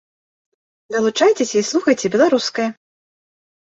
[0.95, 2.69] Далучайцеся і слухайце беларускае!